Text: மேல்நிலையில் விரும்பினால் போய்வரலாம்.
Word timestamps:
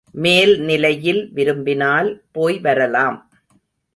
மேல்நிலையில் 0.11 1.29
விரும்பினால் 1.33 2.21
போய்வரலாம். 2.37 3.17